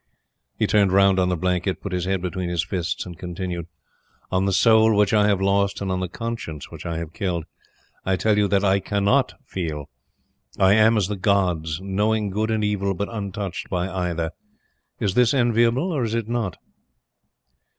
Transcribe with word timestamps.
He 0.57 0.65
turned 0.65 0.91
round 0.91 1.19
on 1.19 1.29
the 1.29 1.37
blanket, 1.37 1.79
put 1.79 1.91
his 1.91 2.05
head 2.05 2.23
between 2.23 2.49
his 2.49 2.63
fists 2.63 3.05
and 3.05 3.19
continued: 3.19 3.67
"On 4.31 4.45
the 4.45 4.51
Soul 4.51 4.95
which 4.97 5.13
I 5.13 5.27
have 5.27 5.39
lost 5.39 5.79
and 5.79 5.91
on 5.91 5.99
the 5.99 6.09
Conscience 6.09 6.71
which 6.71 6.87
I 6.87 6.97
have 6.97 7.13
killed, 7.13 7.45
I 8.03 8.15
tell 8.15 8.35
you 8.35 8.47
that 8.47 8.63
I 8.65 8.79
CANNOT 8.79 9.33
feel! 9.45 9.89
I 10.57 10.73
am 10.73 10.97
as 10.97 11.07
the 11.07 11.15
gods, 11.15 11.79
knowing 11.83 12.31
good 12.31 12.49
and 12.49 12.63
evil, 12.63 12.95
but 12.95 13.13
untouched 13.13 13.69
by 13.69 13.89
either. 13.91 14.31
Is 14.99 15.13
this 15.13 15.35
enviable 15.35 15.91
or 15.91 16.03
is 16.03 16.15
it 16.15 16.27
not?" 16.27 16.57